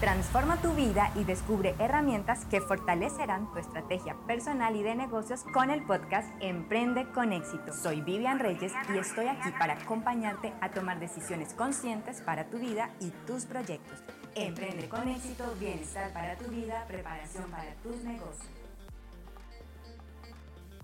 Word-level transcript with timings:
Transforma 0.00 0.56
tu 0.62 0.72
vida 0.72 1.12
y 1.14 1.24
descubre 1.24 1.74
herramientas 1.78 2.46
que 2.46 2.62
fortalecerán 2.62 3.52
tu 3.52 3.58
estrategia 3.58 4.16
personal 4.26 4.74
y 4.74 4.82
de 4.82 4.94
negocios 4.94 5.44
con 5.52 5.68
el 5.68 5.84
podcast 5.84 6.26
Emprende 6.40 7.04
con 7.12 7.34
éxito. 7.34 7.74
Soy 7.74 8.00
Vivian 8.00 8.38
Reyes 8.38 8.72
y 8.94 8.96
estoy 8.96 9.26
aquí 9.26 9.50
para 9.58 9.74
acompañarte 9.74 10.54
a 10.62 10.70
tomar 10.70 11.00
decisiones 11.00 11.52
conscientes 11.52 12.22
para 12.22 12.46
tu 12.46 12.58
vida 12.58 12.88
y 12.98 13.10
tus 13.26 13.44
proyectos. 13.44 14.02
Emprende 14.34 14.88
con 14.88 15.06
éxito, 15.06 15.44
bienestar 15.60 16.10
para 16.14 16.34
tu 16.36 16.50
vida, 16.50 16.82
preparación 16.88 17.50
para 17.50 17.74
tus 17.82 18.02
negocios. 18.02 18.48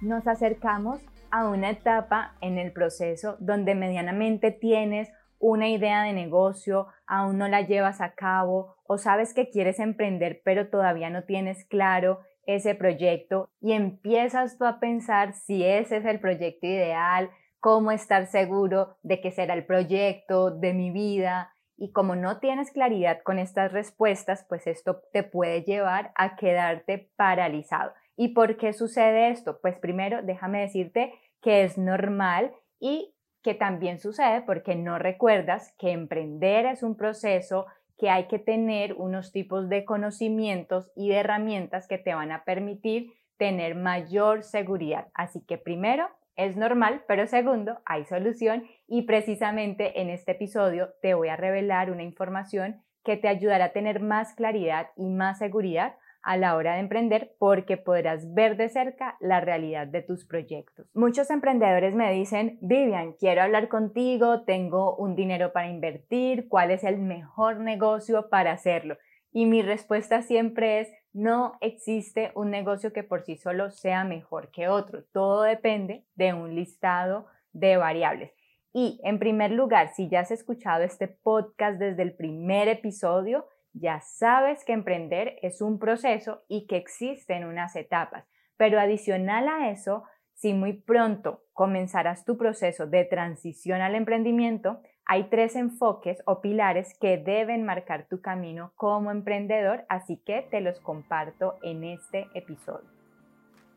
Nos 0.03 0.27
acercamos 0.27 1.01
a 1.31 1.49
una 1.49 1.71
etapa 1.71 2.35
en 2.43 2.59
el 2.59 2.71
proceso 2.71 3.39
donde 3.41 3.75
medianamente 3.75 4.51
tienes 4.51 5.09
una 5.39 5.69
idea 5.69 6.03
de 6.03 6.13
negocio, 6.13 6.87
aún 7.07 7.39
no 7.39 7.49
la 7.49 7.63
llevas 7.63 8.01
a 8.01 8.15
cabo 8.15 8.77
o 8.85 8.99
sabes 8.99 9.35
que 9.35 9.51
quieres 9.51 9.79
emprender 9.81 10.43
pero 10.45 10.69
todavía 10.69 11.11
no 11.11 11.25
tienes 11.25 11.65
claro 11.65 12.21
ese 12.47 12.75
proyecto 12.75 13.51
y 13.61 13.73
empiezas 13.73 14.57
tú 14.57 14.65
a 14.65 14.79
pensar 14.79 15.35
si 15.35 15.65
ese 15.65 15.99
es 15.99 16.05
el 16.05 16.21
proyecto 16.21 16.67
ideal, 16.67 17.31
cómo 17.61 17.91
estar 17.91 18.27
seguro 18.27 18.97
de 19.03 19.21
que 19.21 19.33
será 19.33 19.55
el 19.55 19.67
proyecto 19.67 20.51
de 20.53 20.73
mi 20.73 20.91
vida. 20.91 21.53
Y 21.77 21.93
como 21.93 22.15
no 22.15 22.39
tienes 22.39 22.71
claridad 22.71 23.19
con 23.23 23.39
estas 23.39 23.73
respuestas, 23.73 24.47
pues 24.49 24.67
esto 24.67 25.03
te 25.13 25.25
puede 25.25 25.63
llevar 25.63 26.13
a 26.15 26.37
quedarte 26.37 27.11
paralizado. 27.17 27.93
¿Y 28.17 28.29
por 28.29 28.57
qué 28.57 28.73
sucede 28.73 29.31
esto? 29.31 29.59
Pues 29.61 29.79
primero 29.79 30.23
déjame 30.23 30.61
decirte 30.61 31.13
que 31.43 31.65
es 31.65 31.77
normal 31.77 32.53
y 32.79 33.16
que 33.47 33.55
también 33.55 34.01
sucede 34.01 34.43
porque 34.43 34.75
no 34.75 34.99
recuerdas 34.99 35.73
que 35.79 35.93
emprender 35.93 36.67
es 36.67 36.83
un 36.83 36.97
proceso 36.97 37.67
que 37.97 38.11
hay 38.11 38.27
que 38.27 38.41
tener 38.41 38.95
unos 38.95 39.31
tipos 39.31 39.69
de 39.69 39.85
conocimientos 39.85 40.91
y 40.97 41.11
de 41.11 41.19
herramientas 41.19 41.87
que 41.87 41.97
te 41.97 42.13
van 42.13 42.33
a 42.33 42.43
permitir 42.43 43.13
tener 43.37 43.77
mayor 43.77 44.43
seguridad. 44.43 45.07
Así 45.15 45.43
que 45.47 45.59
primero, 45.59 46.09
es 46.35 46.57
normal, 46.57 47.05
pero 47.07 47.29
segundo, 47.29 47.79
hay 47.85 48.05
solución 48.05 48.65
y 48.89 49.03
precisamente 49.03 50.01
en 50.01 50.11
este 50.11 50.33
episodio 50.33 50.95
te 51.01 51.15
voy 51.15 51.29
a 51.29 51.37
revelar 51.37 51.93
una 51.93 52.03
información 52.03 52.83
que 53.05 53.17
te 53.17 53.29
ayudará 53.29 53.67
a 53.67 53.73
tener 53.73 54.01
más 54.01 54.35
claridad 54.35 54.89
y 54.97 55.09
más 55.09 55.39
seguridad 55.39 55.95
a 56.27 56.37
la 56.37 56.57
hora 56.57 56.75
de 56.75 56.81
emprender 56.81 57.37
porque 57.39 57.77
podrás 57.77 58.35
ver 58.35 58.57
de 58.57 58.69
cerca 58.69 59.17
la 59.21 59.41
realidad 59.41 59.87
de 59.87 60.03
tus 60.03 60.25
proyectos. 60.25 60.91
Muchos 60.93 61.31
emprendedores 61.31 61.95
me 61.95 62.13
dicen, 62.13 62.59
Vivian, 62.61 63.13
quiero 63.13 63.43
hablar 63.43 63.69
contigo, 63.69 64.43
tengo 64.43 64.97
un 64.97 65.15
dinero 65.15 65.53
para 65.53 65.71
invertir, 65.71 66.49
¿cuál 66.49 66.73
es 66.73 66.83
el 66.83 66.99
mejor 66.99 67.61
negocio 67.61 68.29
para 68.29 68.51
hacerlo? 68.51 68.99
Y 69.31 69.47
mi 69.47 69.63
respuesta 69.63 70.21
siempre 70.23 70.81
es, 70.81 70.89
no 71.13 71.59
existe 71.61 72.33
un 72.35 72.51
negocio 72.51 72.93
que 72.93 73.05
por 73.05 73.23
sí 73.23 73.37
solo 73.37 73.71
sea 73.71 74.03
mejor 74.03 74.51
que 74.51 74.67
otro, 74.67 75.05
todo 75.13 75.43
depende 75.43 76.05
de 76.17 76.35
un 76.35 76.57
listado 76.57 77.27
de 77.53 77.77
variables. 77.77 78.33
Y 78.73 79.01
en 79.05 79.21
primer 79.21 79.53
lugar, 79.53 79.91
si 79.95 80.09
ya 80.09 80.21
has 80.21 80.33
escuchado 80.33 80.83
este 80.83 81.07
podcast 81.07 81.79
desde 81.79 82.03
el 82.03 82.17
primer 82.17 82.67
episodio, 82.67 83.47
ya 83.79 84.01
sabes 84.01 84.65
que 84.65 84.73
emprender 84.73 85.39
es 85.43 85.61
un 85.61 85.79
proceso 85.79 86.43
y 86.49 86.67
que 86.67 86.77
existen 86.77 87.45
unas 87.45 87.77
etapas, 87.77 88.25
pero 88.57 88.81
adicional 88.81 89.49
a 89.49 89.71
eso, 89.71 90.05
si 90.33 90.55
muy 90.55 90.73
pronto 90.75 91.43
comenzarás 91.53 92.25
tu 92.25 92.37
proceso 92.37 92.87
de 92.87 93.05
transición 93.05 93.81
al 93.81 93.95
emprendimiento, 93.95 94.81
hay 95.05 95.25
tres 95.31 95.57
enfoques 95.57 96.23
o 96.27 96.41
pilares 96.41 96.99
que 96.99 97.17
deben 97.17 97.65
marcar 97.65 98.07
tu 98.09 98.21
camino 98.21 98.73
como 98.77 99.11
emprendedor, 99.11 99.85
así 99.89 100.17
que 100.25 100.43
te 100.51 100.61
los 100.61 100.81
comparto 100.81 101.57
en 101.63 101.85
este 101.85 102.27
episodio. 102.35 102.89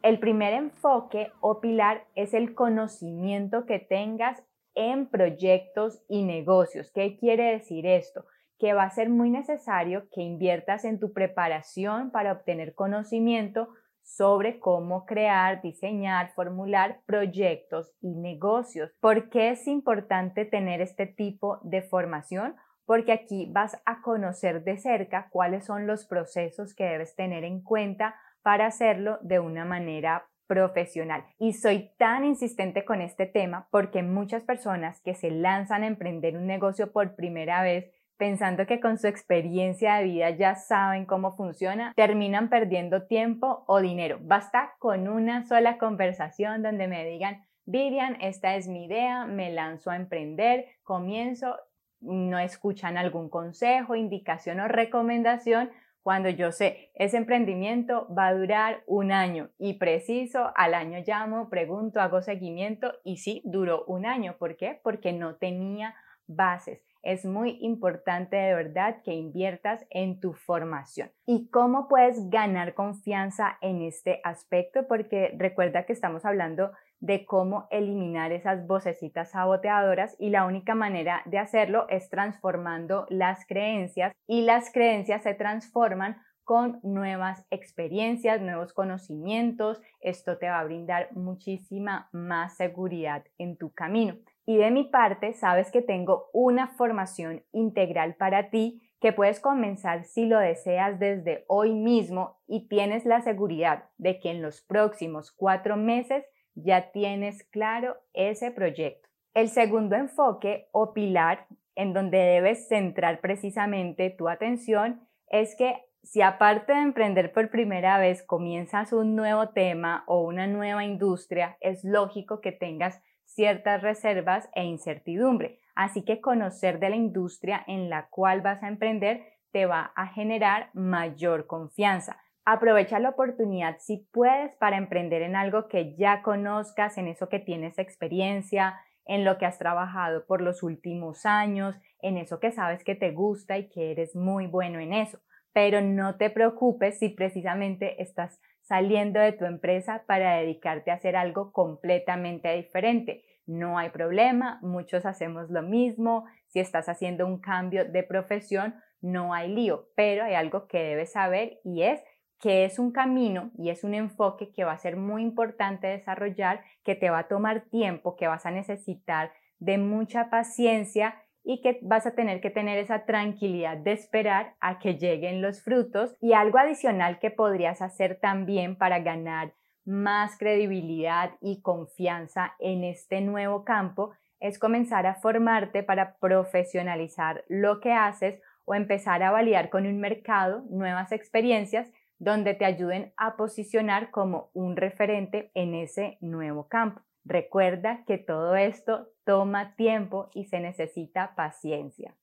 El 0.02 0.20
primer 0.20 0.53
enfoque 0.53 1.31
o 1.42 1.60
pilar 1.60 2.05
es 2.16 2.33
el 2.33 2.55
conocimiento 2.55 3.66
que 3.66 3.80
tengas 3.80 4.42
en 4.76 5.08
proyectos 5.08 6.02
y 6.08 6.23
negocios. 6.23 6.89
¿Qué 6.93 7.17
quiere 7.17 7.52
decir 7.52 7.86
esto? 7.86 8.26
Que 8.59 8.73
va 8.73 8.83
a 8.83 8.92
ser 8.92 9.09
muy 9.09 9.30
necesario 9.30 10.08
que 10.11 10.21
inviertas 10.21 10.86
en 10.86 10.99
tu 10.99 11.14
preparación 11.14 12.11
para 12.11 12.33
obtener 12.33 12.75
conocimiento 12.75 13.70
sobre 14.03 14.59
cómo 14.59 15.05
crear, 15.05 15.61
diseñar, 15.61 16.33
formular 16.33 17.02
proyectos 17.05 17.93
y 18.02 18.15
negocios. 18.15 18.92
¿Por 18.99 19.30
qué 19.30 19.52
es 19.52 19.67
importante 19.67 20.45
tener 20.45 20.81
este 20.81 21.05
tipo 21.05 21.59
de 21.64 21.81
formación? 21.83 22.55
Porque 22.86 23.11
aquí 23.11 23.49
vas 23.52 23.80
a 23.86 24.02
conocer 24.02 24.64
de 24.64 24.77
cerca 24.77 25.30
cuáles 25.31 25.65
son 25.65 25.87
los 25.87 26.05
procesos 26.05 26.73
que 26.73 26.86
debes 26.86 27.15
tener 27.15 27.43
en 27.43 27.61
cuenta 27.61 28.15
para 28.42 28.65
hacerlo 28.65 29.19
de 29.21 29.39
una 29.39 29.64
manera 29.64 30.27
profesional. 30.48 31.23
Y 31.37 31.53
soy 31.53 31.92
tan 31.99 32.25
insistente 32.25 32.83
con 32.83 33.02
este 33.02 33.27
tema 33.27 33.67
porque 33.69 34.02
muchas 34.02 34.43
personas 34.43 34.99
que 35.02 35.14
se 35.14 35.30
lanzan 35.30 35.83
a 35.83 35.87
emprender 35.87 36.36
un 36.36 36.48
negocio 36.48 36.92
por 36.92 37.15
primera 37.15 37.61
vez 37.61 37.93
pensando 38.19 38.67
que 38.67 38.81
con 38.81 38.97
su 38.97 39.07
experiencia 39.07 39.95
de 39.95 40.03
vida 40.03 40.30
ya 40.31 40.55
saben 40.55 41.05
cómo 41.05 41.37
funciona, 41.37 41.93
terminan 41.95 42.49
perdiendo 42.49 43.07
tiempo 43.07 43.63
o 43.65 43.80
dinero. 43.80 44.19
Basta 44.21 44.75
con 44.77 45.07
una 45.07 45.45
sola 45.45 45.77
conversación 45.77 46.61
donde 46.61 46.87
me 46.87 47.05
digan, 47.05 47.45
Vivian, 47.65 48.17
esta 48.19 48.55
es 48.57 48.67
mi 48.67 48.85
idea, 48.85 49.25
me 49.25 49.52
lanzo 49.52 49.89
a 49.89 49.95
emprender, 49.95 50.65
comienzo, 50.83 51.55
no 52.02 52.39
escuchan 52.39 52.97
algún 52.97 53.30
consejo, 53.30 53.95
indicación 53.95 54.59
o 54.59 54.67
recomendación 54.67 55.71
cuando 56.01 56.30
yo 56.30 56.51
sé, 56.51 56.91
ese 56.95 57.17
emprendimiento 57.17 58.07
va 58.13 58.27
a 58.27 58.33
durar 58.33 58.83
un 58.87 59.11
año 59.11 59.51
y 59.57 59.73
preciso, 59.73 60.51
al 60.55 60.73
año 60.73 61.03
llamo, 61.05 61.49
pregunto, 61.49 62.01
hago 62.01 62.21
seguimiento 62.21 62.93
y 63.03 63.17
sí, 63.17 63.41
duró 63.45 63.86
un 63.86 64.05
año. 64.05 64.36
¿Por 64.39 64.57
qué? 64.57 64.80
Porque 64.81 65.13
no 65.13 65.36
tenía 65.36 65.95
bases. 66.25 66.81
Es 67.02 67.26
muy 67.26 67.58
importante 67.61 68.36
de 68.36 68.54
verdad 68.54 69.02
que 69.04 69.14
inviertas 69.14 69.86
en 69.89 70.20
tu 70.20 70.33
formación. 70.33 71.11
¿Y 71.26 71.49
cómo 71.49 71.87
puedes 71.87 72.30
ganar 72.30 72.73
confianza 72.73 73.58
en 73.61 73.82
este 73.82 74.20
aspecto? 74.23 74.87
Porque 74.87 75.33
recuerda 75.37 75.86
que 75.86 75.93
estamos 75.93 76.26
hablando 76.26 76.71
de 76.99 77.26
cómo 77.26 77.67
eliminar 77.71 78.32
esas 78.32 78.67
vocecitas 78.67 79.32
saboteadoras 79.32 80.15
y 80.20 80.30
la 80.30 80.45
única 80.45 80.76
manera 80.76 81.21
de 81.26 81.39
hacerlo 81.39 81.87
es 81.89 82.10
transformando 82.10 83.05
las 83.10 83.45
creencias 83.45 84.14
y 84.27 84.42
las 84.42 84.71
creencias 84.71 85.23
se 85.23 85.33
transforman 85.33 86.17
con 86.43 86.80
nuevas 86.81 87.45
experiencias, 87.52 88.42
nuevos 88.42 88.73
conocimientos. 88.73 89.80
Esto 90.02 90.39
te 90.39 90.49
va 90.49 90.60
a 90.60 90.64
brindar 90.64 91.10
muchísima 91.14 92.10
más 92.11 92.58
seguridad 92.58 93.23
en 93.37 93.55
tu 93.55 93.71
camino. 93.71 94.16
Y 94.49 94.58
de 94.58 94.71
mi 94.71 94.83
parte, 94.83 95.33
sabes 95.33 95.70
que 95.70 95.83
tengo 95.83 96.32
una 96.33 96.70
formación 96.70 97.43
integral 97.52 98.15
para 98.15 98.49
ti 98.49 98.82
que 98.99 99.14
puedes 99.14 99.39
comenzar 99.39 100.05
si 100.05 100.26
lo 100.26 100.39
deseas 100.39 100.98
desde 100.98 101.45
hoy 101.48 101.71
mismo 101.76 102.39
y 102.48 102.67
tienes 102.67 103.05
la 103.05 103.21
seguridad 103.21 103.83
de 103.99 104.20
que 104.20 104.32
en 104.32 104.42
los 104.42 104.61
próximos 104.61 105.32
cuatro 105.32 105.77
meses 105.77 106.26
ya 106.55 106.89
tienes 106.89 107.43
claro 107.43 107.98
ese 108.14 108.49
proyecto. 108.49 109.08
El 109.36 109.49
segundo 109.49 109.95
enfoque 109.95 110.67
o 110.71 110.95
pilar 110.95 111.45
en 111.76 111.93
donde 111.93 112.17
debes 112.17 112.67
centrar 112.70 113.21
precisamente 113.21 114.10
tu 114.10 114.30
atención 114.30 115.08
es 115.27 115.55
que 115.55 115.76
si 116.02 116.23
aparte 116.23 116.73
de 116.73 116.81
emprender 116.81 117.33
por 117.33 117.52
primera 117.52 117.99
vez 117.99 118.23
comienzas 118.23 118.93
un 118.93 119.16
nuevo 119.16 119.49
tema 119.49 120.05
o 120.08 120.21
una 120.21 120.48
nueva 120.48 120.83
industria, 120.83 121.55
es 121.61 121.83
lógico 121.83 122.42
que 122.42 122.52
tengas 122.52 122.99
ciertas 123.39 123.82
reservas 123.82 124.50
e 124.54 124.66
incertidumbre. 124.66 125.60
Así 125.73 126.04
que 126.04 126.20
conocer 126.20 126.77
de 126.80 126.89
la 126.89 126.98
industria 126.98 127.64
en 127.67 127.89
la 127.89 128.10
cual 128.10 128.42
vas 128.42 128.62
a 128.62 128.68
emprender 128.68 129.24
te 129.54 129.66
va 129.66 129.94
a 129.96 130.08
generar 130.08 130.72
mayor 130.74 131.48
confianza. 131.48 132.22
Aprovecha 132.44 133.00
la 133.00 133.12
oportunidad 133.12 133.78
si 133.80 134.10
puedes 134.12 134.54
para 134.58 134.75
emprender 134.75 135.22
en 135.22 135.38
algo 135.38 135.69
que 135.69 135.96
ya 135.96 136.22
conozcas, 136.22 136.98
en 136.98 137.08
eso 137.08 137.30
que 137.30 137.40
tienes 137.40 137.80
experiencia, 137.80 138.78
en 139.06 139.24
lo 139.24 139.38
que 139.38 139.46
has 139.46 139.58
trabajado 139.58 140.25
por 140.25 140.42
los 140.42 140.62
últimos 140.62 141.25
años, 141.25 141.80
en 142.02 142.18
eso 142.18 142.42
que 142.42 142.52
sabes 142.52 142.84
que 142.84 142.96
te 142.96 143.12
gusta 143.12 143.58
y 143.58 143.69
que 143.69 143.92
eres 143.92 144.18
muy 144.18 144.48
bueno 144.48 144.81
en 144.81 144.92
eso. 144.92 145.18
Pero 145.54 145.80
no 145.80 146.18
te 146.18 146.30
preocupes 146.30 147.00
si 147.00 147.08
precisamente 147.08 148.04
estás 148.04 148.42
saliendo 148.69 149.19
de 149.19 149.31
tu 149.31 149.46
empresa 149.46 150.04
para 150.08 150.36
dedicarte 150.36 150.92
a 150.92 150.96
hacer 150.96 151.16
algo 151.16 151.54
completamente 151.54 152.54
diferente. 152.56 153.24
No 153.50 153.80
hay 153.80 153.90
problema, 153.90 154.60
muchos 154.62 155.07
hacemos 155.07 155.50
lo 155.50 155.63
mismo. 155.63 156.25
Si 156.50 156.60
estás 156.60 156.88
haciendo 156.88 157.25
un 157.25 157.40
cambio 157.40 157.84
de 157.84 158.04
profesión, 158.04 158.75
no 159.01 159.34
hay 159.34 159.50
lío, 159.51 159.88
pero 159.96 160.24
hay 160.24 160.36
algo 160.36 160.68
que 160.68 160.84
debes 160.84 161.13
saber 161.13 161.60
y 161.63 161.81
es 161.81 162.00
que 162.40 162.63
es 162.63 162.78
un 162.78 162.92
camino 162.92 163.50
y 163.57 163.72
es 163.72 163.84
un 163.84 163.96
enfoque 163.96 164.51
que 164.51 164.66
va 164.66 164.74
a 164.74 164.78
ser 164.78 164.98
muy 164.98 165.24
importante 165.24 165.88
desarrollar, 165.88 166.63
que 166.84 166.94
te 166.94 167.10
va 167.10 167.19
a 167.19 167.28
tomar 167.28 167.62
tiempo, 167.72 168.16
que 168.16 168.28
vas 168.28 168.46
a 168.46 168.51
necesitar 168.51 169.31
de 169.57 169.80
mucha 169.80 170.30
paciencia 170.30 171.16
y 171.44 171.62
que 171.62 171.80
vas 171.81 172.06
a 172.06 172.13
tener 172.13 172.42
que 172.42 172.51
tener 172.51 172.78
esa 172.78 173.06
tranquilidad 173.06 173.78
de 173.78 173.94
esperar 173.94 174.54
a 174.60 174.78
que 174.78 175.00
lleguen 175.00 175.42
los 175.42 175.63
frutos 175.63 176.13
y 176.22 176.34
algo 176.34 176.60
adicional 176.60 177.18
que 177.18 177.31
podrías 177.31 177.81
hacer 177.81 178.19
también 178.22 178.78
para 178.78 179.00
ganar 179.00 179.56
más 179.89 180.38
credibilidad 180.38 181.31
y 181.41 181.62
confianza 181.62 182.53
en 182.59 182.83
este 182.83 183.21
nuevo 183.21 183.65
campo 183.65 184.12
es 184.39 184.59
comenzar 184.59 185.07
a 185.07 185.15
formarte 185.15 185.81
para 185.81 186.15
profesionalizar 186.18 187.44
lo 187.50 187.80
que 187.80 187.91
haces 187.91 188.39
o 188.65 188.75
empezar 188.75 189.24
a 189.24 189.31
validar 189.31 189.71
con 189.71 189.88
un 189.88 190.00
mercado 190.00 190.63
nuevas 190.69 191.12
experiencias 191.12 191.91
donde 192.19 192.53
te 192.53 192.65
ayuden 192.65 193.13
a 193.18 193.36
posicionar 193.36 194.12
como 194.12 194.51
un 194.53 194.75
referente 194.75 195.50
en 195.56 195.74
ese 195.74 196.19
nuevo 196.21 196.68
campo. 196.68 197.01
Recuerda 197.25 198.03
que 198.06 198.19
todo 198.19 198.56
esto 198.56 199.07
toma 199.25 199.75
tiempo 199.75 200.30
y 200.36 200.45
se 200.45 200.59
necesita 200.59 201.33
paciencia. 201.36 202.15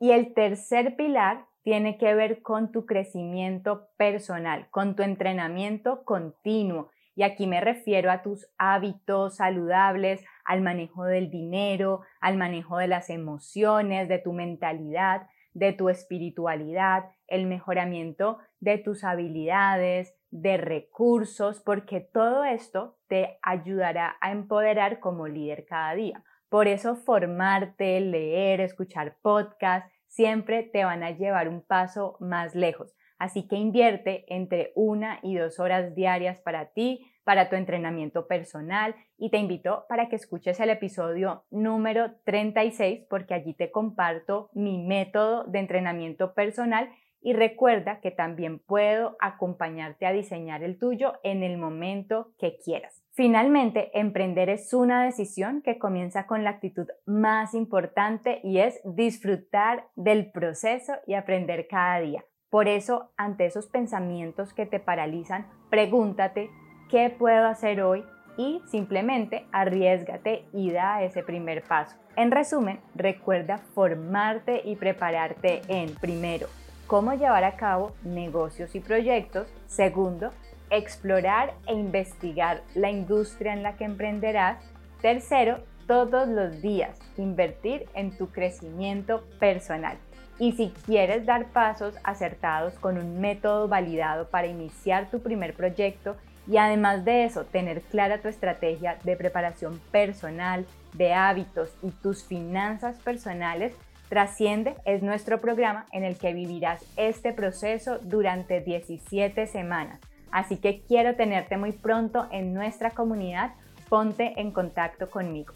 Y 0.00 0.10
el 0.10 0.34
tercer 0.34 0.96
pilar 0.96 1.46
tiene 1.62 1.98
que 1.98 2.14
ver 2.14 2.42
con 2.42 2.72
tu 2.72 2.86
crecimiento 2.86 3.88
personal, 3.96 4.68
con 4.70 4.96
tu 4.96 5.02
entrenamiento 5.02 6.04
continuo. 6.04 6.90
Y 7.14 7.22
aquí 7.22 7.46
me 7.46 7.60
refiero 7.60 8.10
a 8.10 8.22
tus 8.22 8.48
hábitos 8.56 9.36
saludables, 9.36 10.24
al 10.44 10.62
manejo 10.62 11.04
del 11.04 11.30
dinero, 11.30 12.00
al 12.20 12.36
manejo 12.36 12.78
de 12.78 12.88
las 12.88 13.10
emociones, 13.10 14.08
de 14.08 14.18
tu 14.18 14.32
mentalidad, 14.32 15.26
de 15.52 15.72
tu 15.72 15.88
espiritualidad, 15.88 17.04
el 17.26 17.46
mejoramiento 17.46 18.38
de 18.60 18.78
tus 18.78 19.04
habilidades, 19.04 20.14
de 20.30 20.56
recursos, 20.56 21.60
porque 21.60 22.00
todo 22.00 22.44
esto 22.44 22.96
te 23.08 23.38
ayudará 23.42 24.16
a 24.20 24.30
empoderar 24.30 25.00
como 25.00 25.26
líder 25.26 25.66
cada 25.66 25.94
día. 25.94 26.22
Por 26.48 26.68
eso 26.68 26.96
formarte, 26.96 28.00
leer, 28.00 28.60
escuchar 28.60 29.16
podcasts, 29.22 29.90
siempre 30.10 30.64
te 30.64 30.84
van 30.84 31.02
a 31.02 31.12
llevar 31.12 31.48
un 31.48 31.62
paso 31.62 32.16
más 32.20 32.54
lejos. 32.54 32.94
Así 33.18 33.46
que 33.46 33.56
invierte 33.56 34.24
entre 34.28 34.72
una 34.74 35.20
y 35.22 35.36
dos 35.36 35.60
horas 35.60 35.94
diarias 35.94 36.40
para 36.40 36.72
ti, 36.72 37.06
para 37.22 37.48
tu 37.48 37.56
entrenamiento 37.56 38.26
personal 38.26 38.94
y 39.16 39.30
te 39.30 39.38
invito 39.38 39.84
para 39.88 40.08
que 40.08 40.16
escuches 40.16 40.58
el 40.58 40.70
episodio 40.70 41.44
número 41.50 42.12
36 42.24 43.06
porque 43.08 43.34
allí 43.34 43.54
te 43.54 43.70
comparto 43.70 44.50
mi 44.52 44.78
método 44.78 45.44
de 45.44 45.60
entrenamiento 45.60 46.34
personal 46.34 46.90
y 47.20 47.34
recuerda 47.34 48.00
que 48.00 48.10
también 48.10 48.58
puedo 48.58 49.16
acompañarte 49.20 50.06
a 50.06 50.12
diseñar 50.12 50.62
el 50.62 50.78
tuyo 50.78 51.12
en 51.22 51.42
el 51.42 51.58
momento 51.58 52.32
que 52.38 52.56
quieras. 52.56 53.04
Finalmente, 53.22 53.90
emprender 53.92 54.48
es 54.48 54.72
una 54.72 55.04
decisión 55.04 55.60
que 55.60 55.78
comienza 55.78 56.26
con 56.26 56.42
la 56.42 56.48
actitud 56.48 56.86
más 57.04 57.52
importante 57.52 58.40
y 58.42 58.60
es 58.60 58.80
disfrutar 58.82 59.84
del 59.94 60.32
proceso 60.32 60.94
y 61.06 61.12
aprender 61.12 61.66
cada 61.68 62.00
día. 62.00 62.24
Por 62.48 62.66
eso, 62.66 63.10
ante 63.18 63.44
esos 63.44 63.66
pensamientos 63.66 64.54
que 64.54 64.64
te 64.64 64.80
paralizan, 64.80 65.46
pregúntate, 65.68 66.48
¿qué 66.88 67.10
puedo 67.10 67.46
hacer 67.46 67.82
hoy? 67.82 68.06
Y 68.38 68.62
simplemente 68.70 69.44
arriesgate 69.52 70.46
y 70.54 70.70
da 70.70 71.02
ese 71.02 71.22
primer 71.22 71.62
paso. 71.62 71.98
En 72.16 72.30
resumen, 72.30 72.80
recuerda 72.94 73.58
formarte 73.58 74.62
y 74.64 74.76
prepararte 74.76 75.60
en 75.68 75.94
primero, 75.96 76.46
cómo 76.86 77.12
llevar 77.12 77.44
a 77.44 77.56
cabo 77.56 77.92
negocios 78.02 78.74
y 78.74 78.80
proyectos. 78.80 79.52
Segundo, 79.66 80.30
explorar 80.70 81.54
e 81.66 81.74
investigar 81.74 82.62
la 82.74 82.90
industria 82.90 83.52
en 83.52 83.62
la 83.62 83.76
que 83.76 83.84
emprenderás. 83.84 84.58
Tercero, 85.00 85.58
todos 85.86 86.28
los 86.28 86.62
días 86.62 86.98
invertir 87.16 87.86
en 87.94 88.16
tu 88.16 88.28
crecimiento 88.28 89.24
personal. 89.38 89.98
Y 90.38 90.52
si 90.52 90.72
quieres 90.86 91.26
dar 91.26 91.46
pasos 91.48 91.94
acertados 92.02 92.74
con 92.74 92.96
un 92.96 93.20
método 93.20 93.68
validado 93.68 94.28
para 94.28 94.46
iniciar 94.46 95.10
tu 95.10 95.20
primer 95.20 95.54
proyecto 95.54 96.16
y 96.46 96.56
además 96.56 97.04
de 97.04 97.24
eso 97.24 97.44
tener 97.44 97.82
clara 97.82 98.22
tu 98.22 98.28
estrategia 98.28 98.98
de 99.04 99.16
preparación 99.16 99.78
personal, 99.90 100.64
de 100.94 101.12
hábitos 101.12 101.74
y 101.82 101.90
tus 101.90 102.24
finanzas 102.24 102.96
personales, 102.98 103.72
Trasciende 104.10 104.74
es 104.84 105.04
nuestro 105.04 105.40
programa 105.40 105.86
en 105.92 106.02
el 106.02 106.18
que 106.18 106.34
vivirás 106.34 106.84
este 106.96 107.32
proceso 107.32 108.00
durante 108.00 108.60
17 108.60 109.46
semanas. 109.46 110.00
Así 110.30 110.56
que 110.56 110.82
quiero 110.82 111.16
tenerte 111.16 111.56
muy 111.56 111.72
pronto 111.72 112.28
en 112.30 112.54
nuestra 112.54 112.90
comunidad. 112.90 113.54
Ponte 113.88 114.40
en 114.40 114.52
contacto 114.52 115.10
conmigo. 115.10 115.52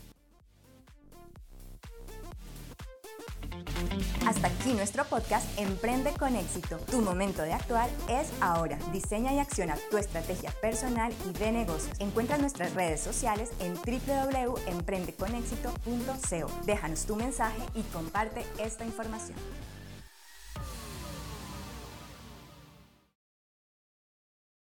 Hasta 4.27 4.49
aquí 4.49 4.73
nuestro 4.73 5.05
podcast 5.05 5.47
Emprende 5.59 6.13
con 6.19 6.35
éxito. 6.37 6.79
Tu 6.91 7.03
momento 7.03 7.43
de 7.43 7.53
actuar 7.53 7.91
es 8.09 8.33
ahora. 8.41 8.79
Diseña 8.93 9.35
y 9.35 9.39
acciona 9.39 9.77
tu 9.91 9.99
estrategia 9.99 10.51
personal 10.63 11.13
y 11.29 11.33
de 11.39 11.53
negocios. 11.53 12.01
Encuentra 12.01 12.39
nuestras 12.39 12.73
redes 12.75 13.01
sociales 13.01 13.53
en 13.61 13.75
www.emprendeconexito.co. 13.75 16.65
Déjanos 16.65 17.05
tu 17.07 17.17
mensaje 17.17 17.61
y 17.75 17.83
comparte 17.83 18.47
esta 18.59 18.87
información. 18.87 19.37